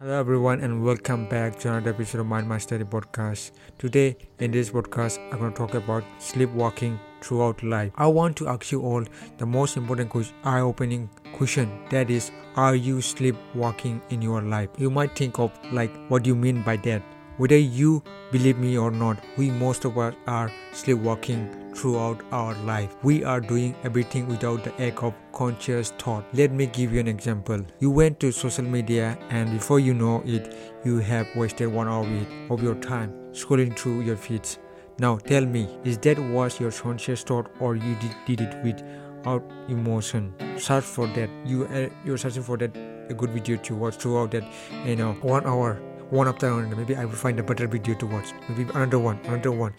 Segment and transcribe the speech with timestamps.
[0.00, 3.50] everyone, and welcome back to another episode of Mind Mastery Podcast.
[3.78, 7.90] Today, in this podcast, I'm going to talk about sleepwalking throughout life.
[7.96, 9.02] I want to ask you all
[9.38, 11.84] the most important, eye-opening question.
[11.90, 14.68] That is, are you sleepwalking in your life?
[14.78, 17.02] You might think of like, what do you mean by that?
[17.38, 18.02] Whether you
[18.32, 22.96] believe me or not, we most of us are sleepwalking throughout our life.
[23.04, 26.24] We are doing everything without the act of conscious thought.
[26.32, 27.64] Let me give you an example.
[27.78, 30.52] You went to social media and before you know it,
[30.84, 32.08] you have wasted one hour
[32.50, 34.58] of your time scrolling through your feeds.
[34.98, 39.48] Now tell me, is that was your conscious thought or you did, did it without
[39.68, 40.34] emotion?
[40.58, 41.30] Search for that.
[41.46, 42.76] You uh, you're searching for that
[43.08, 44.42] a good video to watch throughout that
[44.84, 45.80] you know one hour
[46.10, 48.32] one after another maybe i will find a better video to watch.
[48.48, 49.74] Maybe another one another one.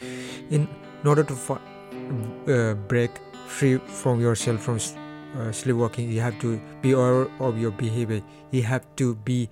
[0.50, 0.68] In,
[1.02, 1.34] in order to
[2.54, 3.12] uh, break
[3.48, 4.80] free from yourself from
[5.38, 8.22] uh, sleepwalking you have to be aware of your behavior.
[8.52, 9.50] You have to be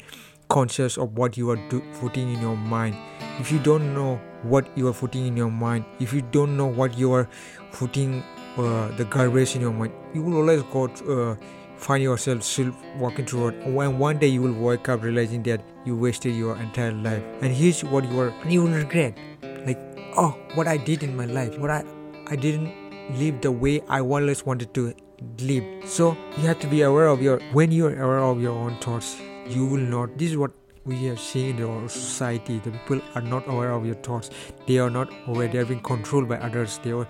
[0.49, 2.95] conscious of what you are do- putting in your mind.
[3.39, 6.67] If you don't know what you are putting in your mind if you don't know
[6.67, 7.27] what you are
[7.71, 8.23] putting
[8.57, 11.35] uh, the garbage in your mind you will always go to, uh,
[11.77, 13.67] find yourself still walking it.
[13.67, 17.23] When one day you will wake up realizing that you wasted your entire life.
[17.41, 19.17] And here's what you are you will regret.
[19.65, 19.79] Like
[20.17, 21.83] oh what i did in my life what i
[22.27, 22.73] i didn't
[23.19, 24.93] live the way i always wanted to
[25.39, 25.63] live.
[25.89, 29.17] So you have to be aware of your when you're aware of your own thoughts
[29.47, 30.51] you will not this is what
[30.87, 34.29] we have seen in our society the people are not aware of your thoughts.
[34.65, 36.79] They are not aware they are being controlled by others.
[36.83, 37.07] They are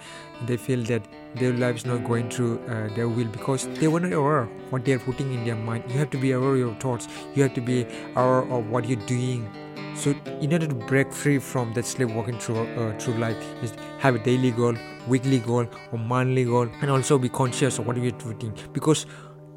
[0.47, 4.00] they feel that their life is not going through uh, their will because they were
[4.00, 5.84] not aware of what they are putting in their mind.
[5.89, 7.08] You have to be aware of your thoughts.
[7.36, 9.47] You have to be aware of what you're doing.
[9.95, 14.16] So in order to break free from that sleepwalking through uh, through life is have
[14.16, 14.75] a daily goal
[15.08, 18.58] weekly goal or monthly goal and also be conscious of what you're putting.
[18.73, 19.06] Because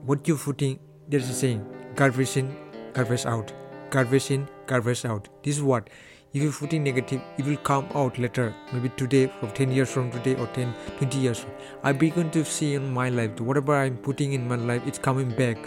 [0.04, 2.54] what you're putting there's a saying garbage in
[2.92, 3.52] garbage out
[3.90, 5.28] garbage in garbage out.
[5.42, 5.90] This is what?
[6.32, 8.54] If you're putting negative it will come out later.
[8.72, 11.50] Maybe today from 10 years from today or 10 20 years from.
[11.82, 15.30] i begin to see in my life whatever i'm putting in my life it's coming
[15.30, 15.58] back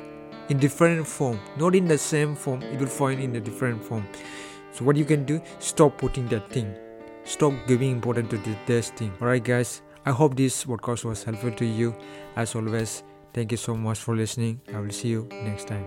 [0.49, 1.39] in different form.
[1.57, 4.07] Not in the same form it will find in a different form.
[4.71, 5.41] So what you can do?
[5.59, 6.73] Stop putting that thing.
[7.25, 9.11] Stop giving importance to this thing.
[9.21, 9.81] Alright guys.
[10.05, 11.95] I hope this podcast was helpful to you.
[12.35, 14.61] As always thank you so much for listening.
[14.73, 15.81] I will see you next time